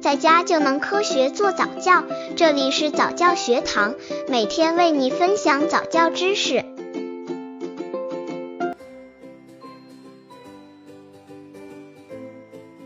[0.00, 2.02] 在家就能科学做早教。
[2.34, 3.94] 这里是早教学堂，
[4.28, 6.64] 每天为你分享早教知识。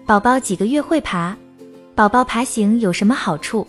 [0.05, 1.37] 宝宝几个月会爬？
[1.95, 3.65] 宝宝爬行有什么好处？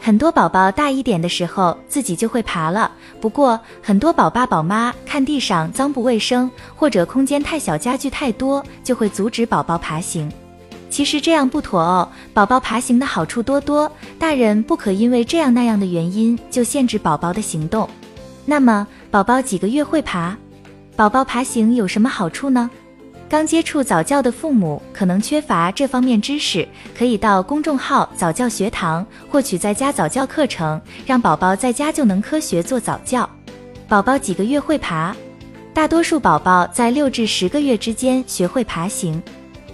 [0.00, 10.30] 很多宝宝大一点的时候自己就会爬了，不过很多宝爸宝妈看地上脏不卫生，或者空间太小、家具太多，就会阻止宝宝爬行。
[10.90, 17.88] 其实这样不妥哦，宝宝爬行的好处多多，大人不可因为这样那样的原因就限制宝宝的行动。
[18.44, 20.36] 那么，宝宝几个月会爬？
[20.96, 22.68] 宝宝爬行有什么好处呢？
[23.28, 26.66] 刚接触早教的父母可能缺乏这方面知识，
[26.98, 33.30] 可以到公众号早教学堂获取在家早教课程，让宝宝在家就能科学做早教。
[33.88, 35.14] 宝宝几个月会爬？
[35.72, 39.22] 大多数宝宝在六至十个月之间学会爬行。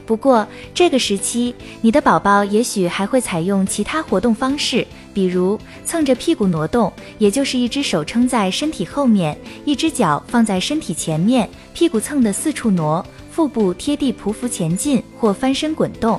[0.06, 13.04] 不过这个时期，你的宝宝也许还会采用其他活动方式，比如蹭着屁股挪动，也就是一只手撑在身体后面，一只脚放在身体前面，屁股蹭的四处挪。
[13.30, 16.18] 腹部贴地匍匐前进或翻身滚动，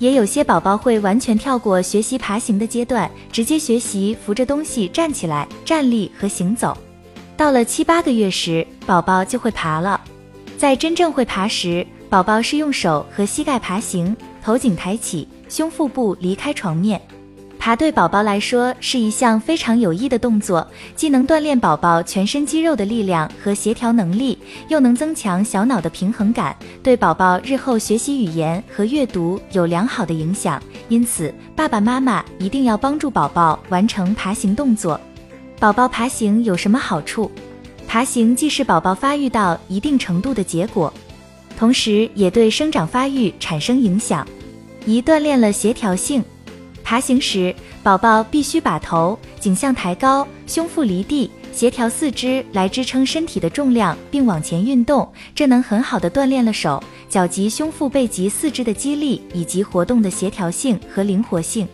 [0.00, 6.76] 也有些宝宝会完全跳过学习爬行的阶段，直接学习扶着东西站起来、站立和行走。
[7.36, 10.00] 到了七八个月时，宝宝就会爬了。
[10.56, 16.98] 在真正会爬时，宝宝是用手和膝盖爬行，头颈抬起，胸腹部离开床面。
[17.58, 30.62] 爬对宝宝来说是一项非常有益的动作，既能锻炼宝宝全身肌肉的力量和协调能力，又能增强小脑的平衡感，对宝宝日后学习语言和阅读有良好的影响。
[30.88, 34.98] 因此，爸爸妈妈一定要帮助宝宝完成爬行动作。
[35.60, 37.30] 宝宝爬行有什么好处？
[37.86, 40.90] 爬行既是宝宝发育到一定程度的结果，
[41.58, 44.24] 同时也对生长发育产生影响，
[44.86, 46.22] 一锻炼了协调性。
[46.84, 55.10] 爬行时，宝宝必须把头颈向抬高，胸腹离地，协调四肢来支撑身体的重量，并往前运动。
[55.34, 61.66] 这能很好的锻炼了手脚及胸腹背及四肢的肌力以及活动的协调性和灵活性。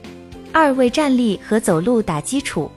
[0.51, 2.71] 二为站立和走路打基础，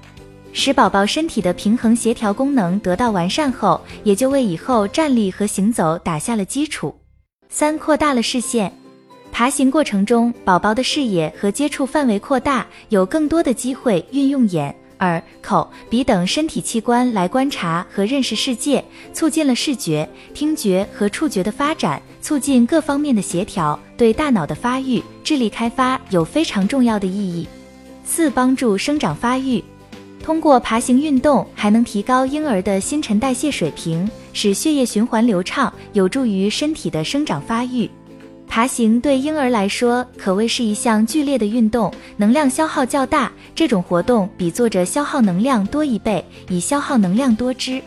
[0.51, 6.93] 使宝宝身体的平衡协调功能得到完善后，也就为以后站立和行走打下了基础。
[7.49, 8.71] 三扩大了视线。
[9.31, 27.47] 爬行过程中，宝宝的视野和接触范围扩大，有更多的机会运用眼、耳、口、鼻等身体器官来观察和认识世界，促进了视觉、听觉和触觉的发展，促进各方面的协调，对大脑的发育、智力开发有非常重要的意义。
[28.03, 29.63] 四、帮助生长发育，
[30.23, 34.09] 通过爬行运动还能提高婴儿的新陈代谢水平，
[34.39, 37.89] 使血液循环流畅，有助于身体的生长发育。
[38.47, 43.31] 爬行对婴儿来说可谓是一项剧烈的运动，能量消耗较大。
[43.55, 47.81] 这种活动比坐着消耗能量多一倍，以消耗能量多之。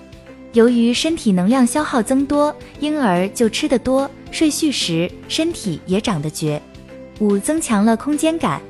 [0.53, 6.61] 由于身体能量消耗增多，婴儿就吃得多，睡续时身体也长得绝。
[7.21, 8.61] 五、增强了空间感，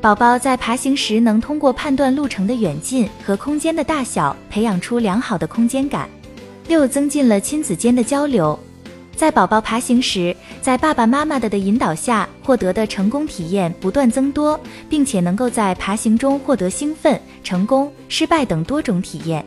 [0.00, 6.08] 宝宝在爬行时能通过判断路程的远近和空间的大小，培养出良好的空间感。
[6.70, 8.56] 六、增进了亲子间的交流。
[9.16, 14.58] 在宝宝爬行时，在爸爸妈妈的的引导下获得的成功体验不断增多，
[14.88, 19.44] 并且能够在爬行中获得兴奋、成功、失败等多种体验。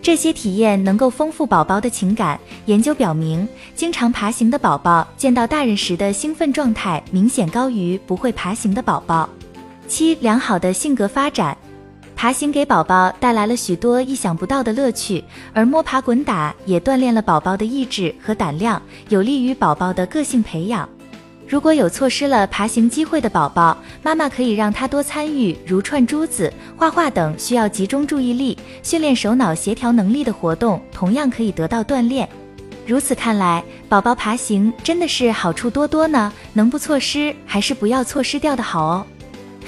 [0.00, 2.38] 这些体验能够丰富宝宝的情感。
[2.66, 9.28] 研究表明，经常爬行的宝宝见到大人时的兴奋状态明显高于不会爬行的宝宝。
[9.88, 11.58] 七、良好的性格发展。
[12.20, 20.86] 爬行给宝宝带来了许多意想不到的乐趣，而摸爬滚打也锻炼了宝宝的意志和胆量，有利于宝宝的个性培养。
[21.48, 32.28] 如果有错失了爬行机会的宝宝，妈妈可以让他多参与如串珠子、画画等需要集中注意力、训练手脑协调能力的活动，同样可以得到锻炼。
[32.86, 39.06] 如此看来，宝宝爬行真的是好处多多呢，能不错失还是不要错失掉的好哦。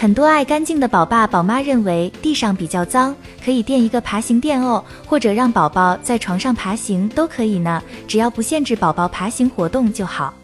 [0.03, 3.15] 很多爱干净的宝爸宝妈认为地上比较脏，
[3.45, 10.35] 可以垫一个爬行垫哦，或者让宝宝在床上爬行都可以呢，只要不限制宝宝爬行活动就好。